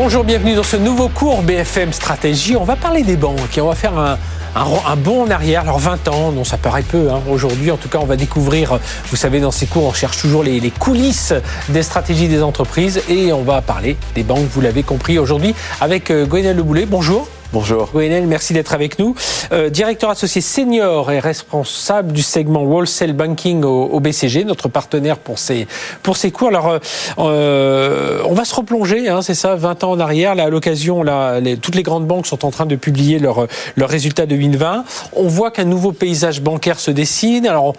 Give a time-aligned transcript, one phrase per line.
[0.00, 2.54] Bonjour, bienvenue dans ce nouveau cours BFM Stratégie.
[2.54, 4.16] On va parler des banques et on va faire un,
[4.54, 5.62] un, bond en arrière.
[5.62, 7.20] Alors 20 ans, non, ça paraît peu hein.
[7.28, 7.72] aujourd'hui.
[7.72, 8.78] En tout cas, on va découvrir,
[9.10, 11.34] vous savez, dans ces cours, on cherche toujours les, coulisses
[11.68, 16.12] des stratégies des entreprises et on va parler des banques, vous l'avez compris aujourd'hui, avec
[16.12, 16.86] euh, Gwenelle Leboulet.
[16.86, 17.26] Bonjour.
[17.50, 17.88] Bonjour.
[17.94, 19.14] Gwenel, merci d'être avec nous.
[19.52, 25.38] Euh, directeur associé senior et responsable du segment Wholesale Banking au, BCG, notre partenaire pour
[25.38, 25.66] ces,
[26.02, 26.48] pour ces cours.
[26.48, 26.78] Alors, euh,
[27.18, 30.34] euh, on va se replonger, hein, c'est ça, 20 ans en arrière.
[30.34, 33.88] Là, à l'occasion, là, toutes les grandes banques sont en train de publier leurs leur
[33.88, 34.84] résultats de 2020.
[35.16, 37.46] On voit qu'un nouveau paysage bancaire se dessine.
[37.46, 37.72] Alors,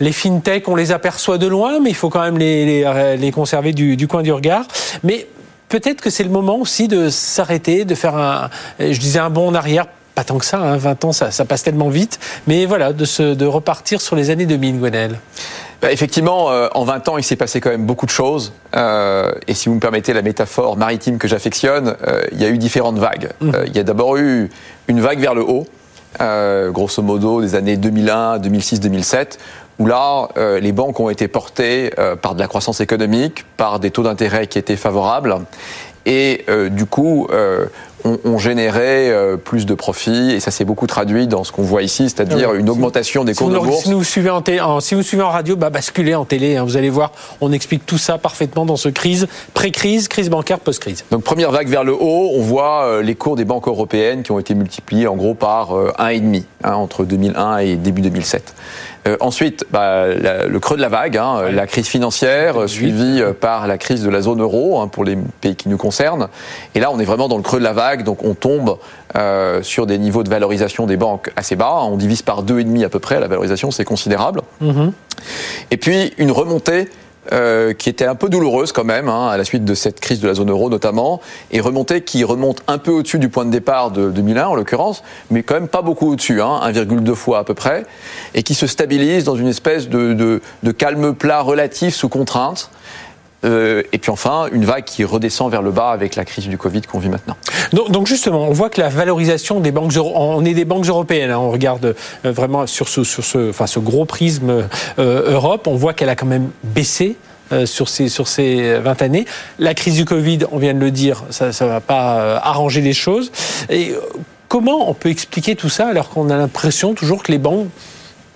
[0.00, 3.30] les fintechs, on les aperçoit de loin, mais il faut quand même les, les, les
[3.30, 4.64] conserver du, du coin du regard.
[5.04, 5.28] Mais
[5.72, 9.48] peut-être que c'est le moment aussi de s'arrêter, de faire un, je disais un bond
[9.48, 12.92] en arrière, pas tant que ça, 20 hein, ans, ça, passe tellement vite, mais voilà,
[12.92, 15.18] de, se, de repartir sur les années 2000, Gwenel.
[15.80, 18.52] Bah, effectivement, euh, en 20 ans, il s'est passé quand même beaucoup de choses.
[18.76, 22.50] Euh, et si vous me permettez la métaphore maritime que j'affectionne, euh, il y a
[22.50, 23.30] eu différentes vagues.
[23.40, 23.52] Mmh.
[23.66, 24.50] il y a d'abord eu
[24.88, 25.66] une vague vers le haut,
[26.70, 29.38] grosso modo des années 2001, 2006, 2007,
[29.78, 33.80] où là, euh, les banques ont été portées euh, par de la croissance économique, par
[33.80, 35.36] des taux d'intérêt qui étaient favorables,
[36.04, 37.28] et euh, du coup,
[38.04, 39.12] ont, généré
[39.44, 42.68] plus de profits, et ça s'est beaucoup traduit dans ce qu'on voit ici, c'est-à-dire une
[42.68, 43.84] augmentation des cours de bourse.
[43.84, 46.76] Si vous suivez en, si vous suivez en radio, bah, basculez en télé, hein, vous
[46.76, 51.04] allez voir, on explique tout ça parfaitement dans ce crise, pré-crise, crise bancaire, post-crise.
[51.10, 54.38] Donc première vague vers le haut, on voit les cours des banques européennes qui ont
[54.38, 58.54] été multipliés en gros par 1,5 hein, entre 2001 et début 2007.
[59.08, 63.66] Euh, ensuite, bah, le creux de la vague, hein, la crise financière suivie euh, par
[63.66, 66.28] la crise de la zone euro pour les pays qui nous concernent.
[66.76, 68.78] Et là, on est vraiment dans le creux de la vague, donc on tombe
[69.16, 71.80] euh, sur des niveaux de valorisation des banques assez bas.
[71.82, 74.40] On divise par deux et demi à peu près la valorisation, c'est considérable.
[74.62, 74.92] Mm-hmm.
[75.70, 76.88] Et puis une remontée
[77.30, 80.18] euh, qui était un peu douloureuse quand même, hein, à la suite de cette crise
[80.18, 81.20] de la zone euro notamment,
[81.52, 85.04] et remontée qui remonte un peu au-dessus du point de départ de 2001 en l'occurrence,
[85.30, 87.84] mais quand même pas beaucoup au-dessus, hein, 1,2 fois à peu près,
[88.34, 92.70] et qui se stabilise dans une espèce de, de, de calme plat relatif sous contrainte.
[93.44, 96.58] Euh, et puis enfin, une vague qui redescend vers le bas avec la crise du
[96.58, 97.36] Covid qu'on vit maintenant.
[97.72, 101.38] Donc, justement, on voit que la valorisation des banques, on est des banques européennes, hein,
[101.38, 101.94] on regarde
[102.24, 107.16] euh, vraiment sur ce, gros prisme euh, Europe, on voit qu'elle a quand même baissé.
[107.66, 109.26] sur ces, sur ces 20 années.
[109.58, 112.94] La crise du Covid, on vient de le dire, ça ne va pas arranger les
[112.94, 113.30] choses.
[113.68, 113.92] Et
[114.48, 117.68] comment on peut expliquer tout ça alors qu'on a l'impression toujours que les banques,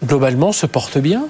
[0.05, 1.29] globalement, se portent bien?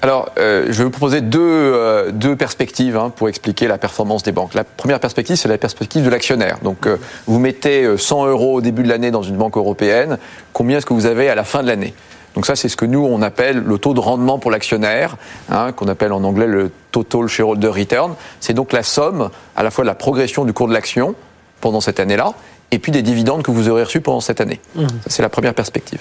[0.00, 4.22] Alors, euh, je vais vous proposer deux, euh, deux perspectives hein, pour expliquer la performance
[4.22, 4.54] des banques.
[4.54, 6.58] La première perspective, c'est la perspective de l'actionnaire.
[6.62, 10.18] Donc, euh, vous mettez 100 euros au début de l'année dans une banque européenne.
[10.52, 11.94] Combien est-ce que vous avez à la fin de l'année?
[12.36, 15.16] Donc ça, c'est ce que nous, on appelle le taux de rendement pour l'actionnaire,
[15.50, 18.14] hein, qu'on appelle en anglais le Total Shareholder Return.
[18.38, 21.16] C'est donc la somme à la fois de la progression du cours de l'action
[21.60, 22.34] pendant cette année-là
[22.70, 24.60] et puis des dividendes que vous aurez reçus pendant cette année.
[24.74, 24.86] Mmh.
[25.06, 26.00] C'est la première perspective.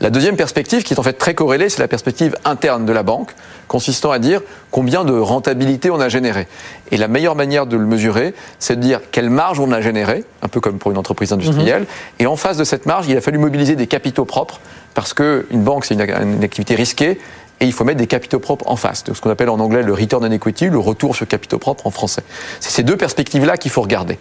[0.00, 3.02] La deuxième perspective, qui est en fait très corrélée, c'est la perspective interne de la
[3.02, 3.30] banque,
[3.66, 6.48] consistant à dire combien de rentabilité on a généré.
[6.90, 10.24] Et la meilleure manière de le mesurer, c'est de dire quelle marge on a généré,
[10.42, 12.22] un peu comme pour une entreprise industrielle, mmh.
[12.22, 14.60] et en face de cette marge, il a fallu mobiliser des capitaux propres,
[14.92, 17.18] parce qu'une banque, c'est une, une activité risquée,
[17.60, 19.94] et il faut mettre des capitaux propres en face, ce qu'on appelle en anglais le
[19.94, 22.24] return on equity, le retour sur capitaux propres en français.
[22.58, 24.18] C'est ces deux perspectives-là qu'il faut regarder.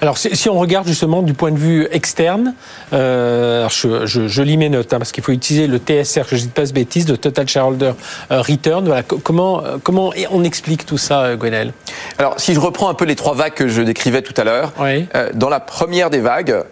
[0.00, 2.54] Alors, si on regarde justement du point de vue externe,
[2.92, 6.36] euh, je, je, je, lis mes notes hein, parce qu'il faut utiliser le TSR, que
[6.36, 7.92] je ne dis pas ce bêtise, de Total Shareholder
[8.30, 8.84] euh, Return.
[8.86, 11.72] Voilà, comment, euh, comment on explique tout ça, Gwenel
[12.18, 14.72] Alors, si je reprends un peu les trois vagues que je décrivais tout à l'heure,
[14.80, 15.06] oui.
[15.14, 16.64] euh, dans la première des vagues,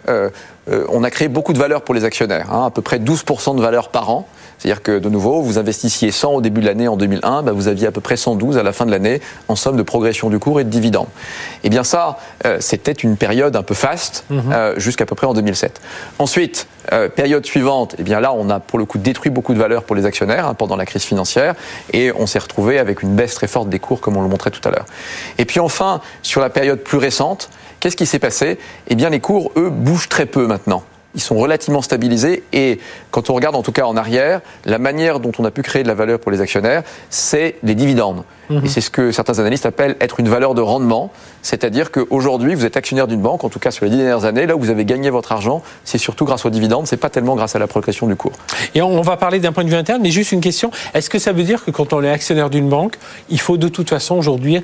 [0.69, 3.55] euh, on a créé beaucoup de valeur pour les actionnaires, hein, à peu près 12%
[3.55, 4.27] de valeur par an.
[4.57, 7.67] C'est-à-dire que, de nouveau, vous investissiez 100 au début de l'année en 2001, bah, vous
[7.67, 10.39] aviez à peu près 112 à la fin de l'année en somme de progression du
[10.39, 11.07] cours et de dividendes.
[11.63, 14.51] Eh bien ça, euh, c'était une période un peu faste mhm.
[14.51, 15.81] euh, jusqu'à peu près en 2007.
[16.19, 19.59] Ensuite, euh, période suivante, eh bien là, on a pour le coup détruit beaucoup de
[19.59, 21.53] valeur pour les actionnaires hein, pendant la crise financière
[21.93, 24.51] et on s'est retrouvé avec une baisse très forte des cours comme on le montrait
[24.51, 24.85] tout à l'heure.
[25.37, 28.57] Et puis enfin, sur la période plus récente, qu'est-ce qui s'est passé?
[28.87, 30.83] Eh bien les cours, eux, bougent très peu maintenant
[31.17, 32.79] ils sont relativement stabilisés et
[33.09, 35.81] quand on regarde en tout cas en arrière, la manière dont on a pu créer
[35.81, 38.23] de la valeur pour les actionnaires, c'est les dividendes.
[38.51, 38.63] Mhm.
[38.63, 41.11] Et c'est ce que certains analystes appellent être une valeur de rendement,
[41.41, 44.45] c'est-à-dire qu'aujourd'hui, vous êtes actionnaire d'une banque, en tout cas sur les dix dernières années,
[44.45, 47.35] là où vous avez gagné votre argent, c'est surtout grâce aux dividendes, c'est pas tellement
[47.35, 48.33] grâce à la progression du cours.
[48.75, 51.17] Et on va parler d'un point de vue interne, mais juste une question, est-ce que
[51.17, 52.97] ça veut dire que quand on est actionnaire d'une banque,
[53.29, 54.63] il faut de toute façon aujourd'hui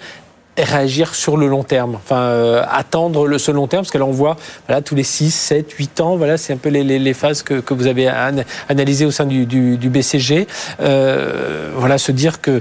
[0.57, 4.05] réagir sur le long terme, enfin euh, attendre le, ce long terme, parce que là
[4.05, 6.99] on voit voilà, tous les 6, 7, 8 ans, voilà, c'est un peu les, les,
[6.99, 10.47] les phases que, que, vous avez an analysées au sein du, du, BCG.
[10.79, 12.59] Euh, voilà, se dire que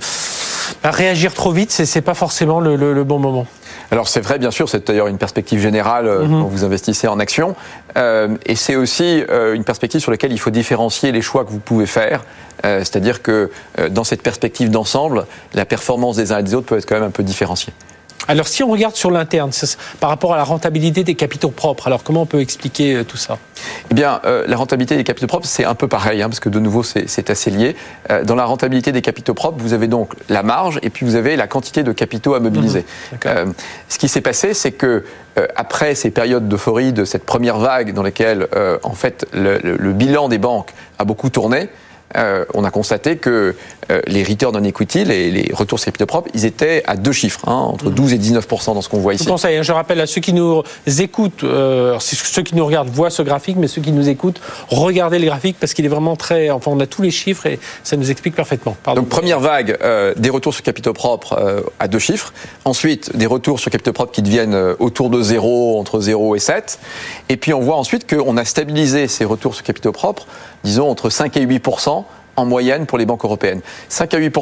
[0.83, 3.47] bah, réagir trop vite, c'est pas forcément le, le bon moment.
[3.93, 6.41] Alors c'est vrai, bien sûr, c'est d'ailleurs une perspective générale euh, mhm.
[6.41, 7.55] quand vous investissez en actions,
[7.99, 11.51] euh, et c'est aussi euh, une perspective sur laquelle il faut différencier les choix que
[11.51, 12.25] vous pouvez faire.
[12.65, 13.51] C'est-à-dire que
[13.91, 17.03] dans cette perspective d'ensemble, la performance des uns et des autres peut être quand même
[17.03, 17.73] un peu différenciée.
[18.29, 19.51] Alors si on regarde sur l'interne,
[20.01, 23.17] par rapport à la rentabilité des capitaux propres, alors comment on peut expliquer euh, tout
[23.17, 23.39] ça?
[23.91, 26.49] Eh bien, euh, la rentabilité des capitaux propres, c'est un peu pareil, hein, parce que
[26.49, 27.77] de nouveau, c'est assez lié.
[28.11, 31.17] Euh, dans la rentabilité des capitaux propres, vous avez donc la marge et puis vous
[31.17, 32.85] avez la quantité de capitaux à mobiliser.
[33.13, 33.53] Mmh,
[33.89, 35.05] ce qui s'est passé, c'est que
[35.57, 38.49] après ces périodes d'euphorie de cette première vague dans lesquelles,
[38.83, 41.71] en fait, le bilan des banques a beaucoup tourné,
[42.17, 43.55] euh, on a constaté que
[43.91, 47.13] euh, les returns on equity, les, les, retours sur capitaux propres, ils étaient à deux
[47.13, 48.15] chiffres, hein, entre 12 mmh.
[48.15, 49.27] et 19% dans ce qu'on voit ici.
[49.29, 50.63] Hein, je rappelle à ceux qui nous
[50.99, 55.19] écoutent, euh, ceux qui nous regardent voient ce graphique, mais ceux qui nous écoutent, regardez
[55.19, 56.51] le graphique parce qu'il est vraiment très.
[56.51, 58.77] Enfin, on a tous les chiffres et ça nous explique parfaitement.
[58.95, 59.79] Donc première vague,
[60.17, 62.33] des retours sur capitaux propres à deux chiffres.
[62.65, 66.79] Ensuite, des retours sur capitaux propres qui deviennent autour de 0, entre 0 et 7.
[67.29, 70.27] Et puis on voit ensuite qu'on a stabilisé ces retours sur capitaux propres
[70.65, 71.61] disons, entre 5 et 8
[72.37, 73.61] en moyenne pour les banques européennes.
[73.89, 74.37] 5 à 8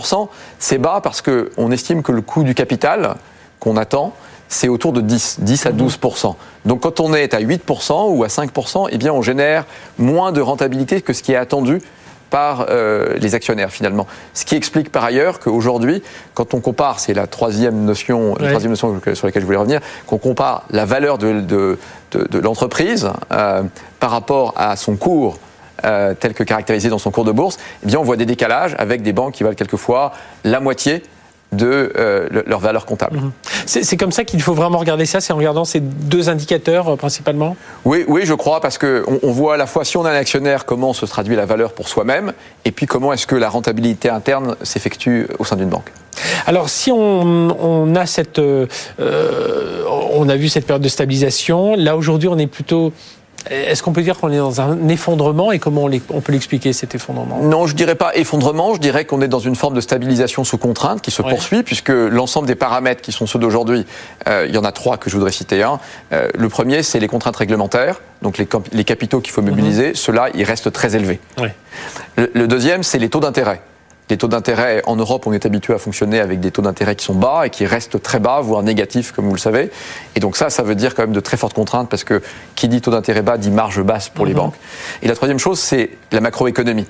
[0.59, 3.17] c'est bas parce qu'on estime que le coût du capital
[3.59, 4.15] qu'on attend,
[4.49, 6.35] c'est autour de 10, 10 à 12%
[6.65, 8.51] Donc quand on est à 8% ou à 5
[8.91, 9.65] eh bien on génère
[9.99, 11.81] moins de rentabilité que ce qui est attendu
[12.31, 14.07] par euh, les actionnaires finalement.
[14.35, 16.03] Ce qui explique par ailleurs qu'aujourd'hui,
[16.35, 19.81] quand on compare, c'est la troisième notion, la troisième notion sur laquelle je voulais revenir,
[20.07, 21.79] qu'on compare la valeur de, de,
[22.13, 23.63] de, l'entreprise euh,
[23.99, 25.39] par rapport à son cours
[25.85, 28.75] euh, tel que caractérisé dans son cours de bourse, eh bien on voit des décalages
[28.79, 30.13] avec des banques qui valent quelquefois
[30.45, 31.03] la moitié
[31.53, 33.17] de euh, leur valeur comptable.
[33.17, 33.33] Mhm.
[33.67, 36.97] C'est comme ça qu'il faut vraiment regarder ça, c'est en regardant ces deux indicateurs euh,
[36.97, 37.57] principalement?
[37.85, 40.15] Oui, oui, je crois, parce qu'on on voit à la fois si on a un
[40.15, 42.33] actionnaire, comment se traduit la valeur pour soi-même,
[42.65, 45.93] et puis comment est-ce que la rentabilité interne s'effectue au sein d'une banque.
[46.47, 52.39] Alors, si on, a cette, on a vu cette période de stabilisation, là aujourd'hui, on
[52.39, 52.93] est plutôt
[53.49, 56.95] est-ce qu'on peut dire qu'on est dans un effondrement et comment on, peut l'expliquer cet
[56.95, 57.41] effondrement?
[57.43, 60.59] Non, je dirais pas effondrement, je dirais qu'on est dans une forme de stabilisation sous
[60.59, 63.87] contrainte qui se poursuit puisque l'ensemble des paramètres qui sont ceux d'aujourd'hui,
[64.29, 65.63] euh, il y en a trois que je voudrais citer.
[65.63, 65.81] Un.
[66.13, 69.89] Euh, le premier, c'est les contraintes réglementaires, donc les, capitaux qu'il faut mobiliser.
[69.89, 69.95] Mhm.
[69.95, 71.21] Ceux-là, ils restent très élevés.
[72.17, 73.63] le deuxième, c'est les taux d'intérêt.
[74.11, 77.05] Les taux d'intérêt en Europe, on est habitué à fonctionner avec des taux d'intérêt qui
[77.05, 79.71] sont bas et qui restent très bas, voire négatifs, comme vous le savez.
[80.17, 82.21] Et donc ça, ça veut dire quand même de très fortes contraintes parce que
[82.57, 84.39] qui dit taux d'intérêt bas dit marge basse pour les mhm.
[84.39, 84.55] banques.
[85.03, 86.87] Et la troisième chose, c'est la macroéconomie.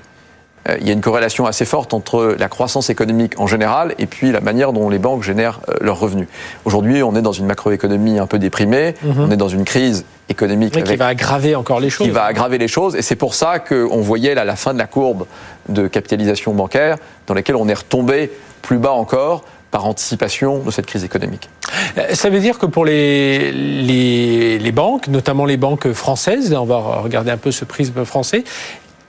[0.67, 4.07] Euh, il y a une corrélation assez forte entre la croissance économique en général et
[4.07, 6.27] puis la manière dont les banques génèrent euh, leurs revenus.
[6.65, 9.19] Aujourd'hui, on est dans une macroéconomie un peu déprimée, mhm.
[9.19, 12.07] on est dans une crise économique qui va aggraver encore les choses.
[12.07, 14.79] Qui va aggraver les choses, et c'est pour ça qu'on voyait là, la fin de
[14.79, 15.25] la courbe
[15.69, 16.97] de capitalisation bancaire,
[17.27, 18.31] dans laquelle on est retombé
[18.61, 21.49] plus bas encore par anticipation de cette crise économique.
[21.97, 26.65] Euh, ça veut dire que pour les, les, les banques, notamment les banques françaises, on
[26.65, 28.43] va regarder un peu ce prisme français,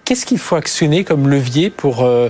[0.04, 2.28] qu'est-ce qu'il faut actionner comme levier pour, euh,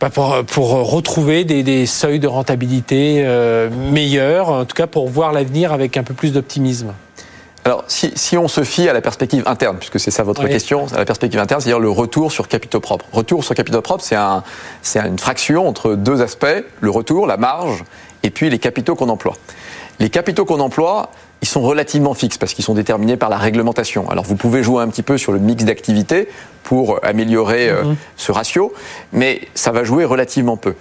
[0.00, 5.72] bah, pour, retrouver des, seuils de rentabilité euh, meilleurs, en tout cas pour voir l'avenir
[5.72, 6.92] avec un peu plus d'optimisme?
[7.64, 10.98] Alors, si, on se fie à la perspective interne, puisque c'est ça votre question, à
[10.98, 13.04] la perspective interne, c'est-à-dire le retour sur capitaux propres.
[13.12, 14.42] Retour sur capitaux propres, c'est un,
[14.94, 16.46] une fraction entre deux aspects,
[16.80, 17.84] le retour, la marge,
[18.22, 19.34] et puis les capitaux qu'on emploie.
[19.98, 24.08] Les capitaux qu'on emploie, ils sont relativement fixes parce qu'ils sont déterminés par la réglementation.
[24.10, 26.28] Alors vous pouvez jouer un petit peu sur le mix d'activités
[26.64, 27.96] pour améliorer euh, mhm.
[28.16, 28.72] ce ratio,
[29.12, 30.74] mais ça va jouer relativement peu.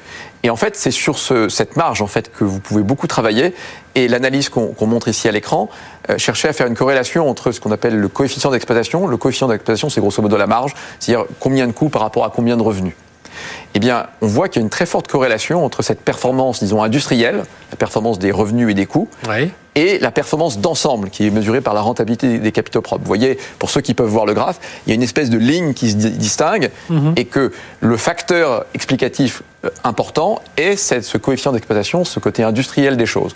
[0.44, 3.54] Et en fait, c'est sur cette marge en fait que vous pouvez beaucoup travailler.
[3.96, 5.70] Et l'analyse qu'on montre ici à l'écran
[6.10, 9.08] euh, cherchait à faire une corrélation entre ce qu'on appelle le coefficient d'exploitation.
[9.08, 12.30] Le coefficient d'exploitation, c'est grosso modo la marge, c'est-à-dire combien de coûts par rapport à
[12.30, 12.94] combien de revenus
[13.74, 16.82] eh bien, on voit qu'il y a une très forte corrélation entre cette performance, disons,
[16.82, 19.08] industrielle, la performance des revenus et des coûts,
[19.76, 23.04] et la performance d'ensemble, qui est mesurée par la rentabilité des capitaux propres.
[23.04, 25.38] Vous voyez, pour ceux qui peuvent voir le graphe, il y a une espèce de
[25.38, 27.14] ligne qui se distingue, mhm.
[27.16, 33.06] et que le facteur explicatif euh, important est ce coefficient d'exploitation, ce côté industriel des
[33.06, 33.36] choses.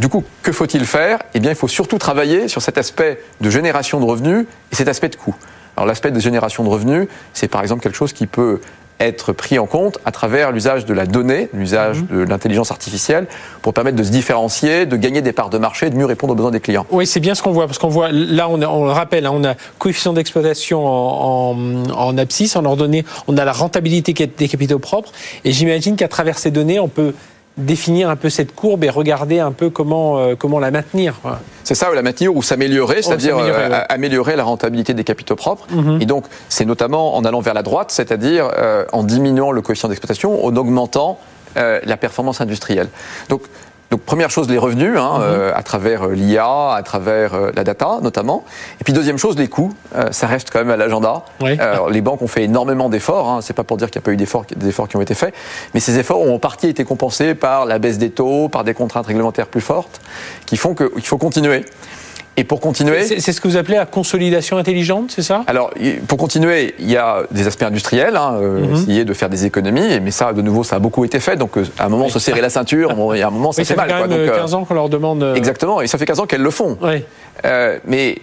[0.00, 1.18] Du coup, que faut-il faire?
[1.34, 4.88] Eh bien, il faut surtout travailler sur cet aspect de génération de revenus et cet
[4.88, 5.34] aspect de coût.
[5.76, 8.60] Alors l'aspect de génération de revenus, c'est par exemple quelque chose qui peut
[9.00, 12.18] être pris en compte à travers l'usage de la donnée, l'usage mhm.
[12.18, 13.26] de l'intelligence artificielle,
[13.62, 16.36] pour permettre de se différencier, de gagner des parts de marché, de mieux répondre aux
[16.36, 16.86] besoins des clients.
[16.90, 19.32] Oui, c'est bien ce qu'on voit, parce qu'on voit, là, on, on le rappelle, hein,
[19.34, 24.48] on a coefficient d'exploitation en, en, en, abscisse, en ordonnée, on a la rentabilité des
[24.48, 25.12] capitaux propres,
[25.44, 27.14] et j'imagine qu'à travers ces données, on peut
[27.56, 31.16] définir un peu cette courbe et regarder un peu comment, euh, comment la maintenir.
[31.64, 35.66] C'est ça, la maintenir ou s'améliorer, c'est-à-dire euh, améliorer la rentabilité des capitaux propres.
[35.70, 36.00] Mhm.
[36.00, 39.88] Et donc, c'est notamment en allant vers la droite, c'est-à-dire euh, en diminuant le coefficient
[39.88, 41.18] d'exploitation, en augmentant
[41.56, 42.86] la performance industrielle.
[43.28, 43.42] Donc,
[43.90, 45.24] Donc première chose, les revenus, hein, mhm.
[45.24, 48.44] euh, à travers euh, l'IA, à travers euh, la data notamment.
[48.80, 49.72] Et puis deuxième chose, les coûts.
[50.12, 51.24] ça reste quand même à l'agenda.
[51.40, 53.28] les banques ont fait énormément d'efforts.
[53.28, 53.40] Hein.
[53.42, 55.14] C'est pas pour dire qu'il n'y a pas eu d'efforts, des efforts qui ont été
[55.14, 55.34] faits,
[55.74, 58.74] mais ces efforts ont en partie été compensés par la baisse des taux, par des
[58.74, 60.00] contraintes réglementaires plus fortes,
[60.46, 61.64] qui font qu'il faut continuer.
[62.40, 63.02] Et pour continuer.
[63.02, 65.44] C'est ce que vous appelez la consolidation intelligente, c'est ça?
[65.46, 65.70] Alors,
[66.08, 68.74] pour continuer, il y a des aspects industriels, hein, euh, mhm.
[68.74, 71.36] essayer de faire des économies, mais ça, de nouveau, ça a beaucoup été fait.
[71.36, 73.76] Donc, euh, à un moment, se serrer la ceinture, y a un moment, ça fait,
[73.76, 73.90] mal.
[73.90, 75.34] Ça fait quand même 15 euh, ans qu'on leur demande.
[75.36, 76.78] Exactement, et ça fait 15 ans qu'elles le font.
[76.80, 77.04] Oui.
[77.84, 78.16] mais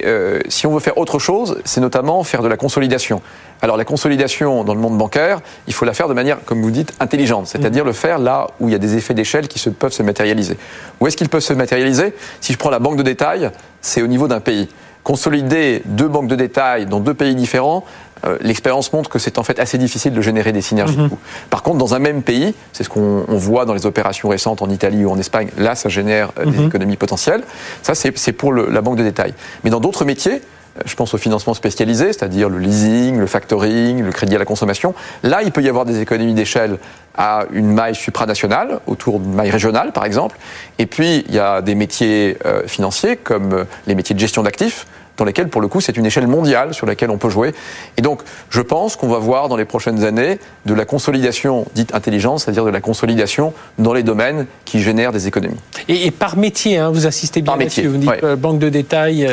[0.47, 3.21] si on veut faire autre chose, c'est notamment faire de la consolidation.
[3.61, 6.71] Alors la consolidation dans le monde bancaire, il faut la faire de manière, comme vous
[6.71, 7.89] dites, intelligente, c'est-à-dire mhm.
[7.89, 10.57] le faire là où il y a des effets d'échelle qui se, peuvent se matérialiser.
[10.99, 12.13] Où est-ce qu'ils peuvent se matérialiser?
[12.41, 14.69] Si je prends la banque de détail, c'est au niveau d'un pays.
[15.03, 17.85] Consolider deux banques de détail dans deux pays différents,
[18.25, 21.09] euh, l'expérience montre que c'est en fait assez difficile de générer des synergies de mhm.
[21.09, 21.19] coûts.
[21.49, 24.69] Par contre, dans un même pays, c'est ce qu'on voit dans les opérations récentes en
[24.69, 26.67] Italie ou en Espagne, là, ça génère euh, des mhm.
[26.67, 27.43] économies potentielles.
[27.83, 29.33] Ça, c'est pour la banque de détail.
[29.63, 30.41] Mais dans d'autres métiers,
[30.85, 34.93] je pense au financement spécialisé, c'est-à-dire le leasing, le factoring, le crédit à la consommation.
[35.23, 36.77] Là, il peut y avoir des économies d'échelle
[37.17, 40.37] à une maille supranationale, autour d'une maille régionale par exemple.
[40.79, 44.43] Et puis, il y a des métiers euh, financiers comme euh, les métiers de gestion
[44.43, 44.85] d'actifs,
[45.17, 47.53] dans lesquels, pour le coup, c'est une échelle mondiale sur laquelle on peut jouer.
[47.97, 51.93] Et donc, je pense qu'on va voir dans les prochaines années de la consolidation dite
[51.93, 55.57] intelligente, c'est-à-dire de la consolidation dans les domaines qui génèrent des économies.
[55.87, 59.27] Et, par métier, hein, vous assistez bien par métier, vous dites euh, banque de détail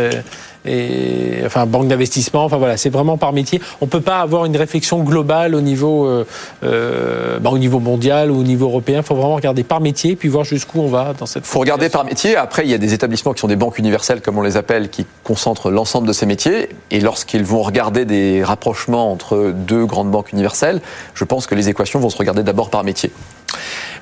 [0.65, 2.45] et enfin banque d'investissement.
[2.45, 3.61] Enfin voilà, c'est vraiment par métier.
[3.81, 6.25] On peut pas avoir une réflexion globale au niveau euh,
[6.63, 8.99] euh bah, au niveau mondial ou au niveau européen.
[8.99, 11.47] Il faut vraiment regarder par métier puis voir jusqu'où on va dans cette.
[11.47, 12.37] Faut regarder par métier.
[12.37, 14.89] Après, il y a des établissements qui sont des banques universelles comme on les appelle,
[14.89, 16.69] qui concentrent l'ensemble de ces métiers.
[16.91, 20.81] Et lorsqu'ils vont regarder des rapprochements entre deux grandes banques universelles,
[21.15, 23.11] je pense que les équations vont se regarder d'abord par métier.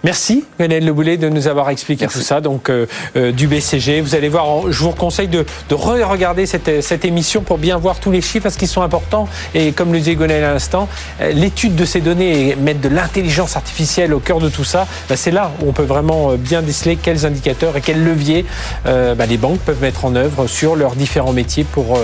[0.05, 4.01] Merci Lionel Le Boulet de nous avoir expliqué tout ça donc euh, euh, du BCG.
[4.01, 8.01] Vous allez voir, je vous conseille de, de re-regarder cette, cette, émission pour bien voir
[8.01, 9.29] tous les chiffres parce qu'ils sont importants.
[9.55, 10.89] Et comme le disait Gonel à l'instant,
[11.21, 14.89] euh, l'étude de ces données et mettre de l'intelligence artificielle au cœur de tout ça,
[15.09, 18.45] bah, c'est là où on peut vraiment bien déceler quels indicateurs et quels leviers
[18.85, 21.99] bah, les banques peuvent mettre en œuvre sur leurs différents métiers pour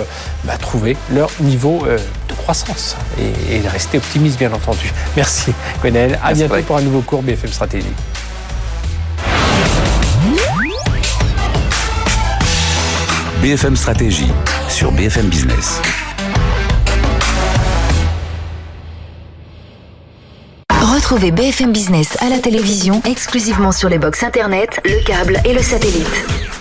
[0.44, 1.82] bah, trouver leur niveau
[2.28, 4.92] de croissance et, et, rester optimiste bien entendu.
[5.16, 5.52] Merci
[5.82, 6.18] Gonel.
[6.22, 7.86] À bientôt pour un nouveau cours BFM Stratégie.
[13.40, 14.30] BFM Stratégie
[14.68, 15.80] sur BFM Business.
[20.70, 25.62] Retrouvez BFM Business à la télévision exclusivement sur les box Internet, le câble et le
[25.62, 26.57] satellite.